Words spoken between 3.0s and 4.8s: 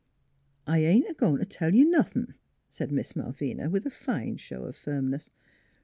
Malvina with a fine show of